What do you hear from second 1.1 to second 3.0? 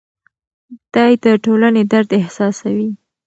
د ټولنې درد احساسوي.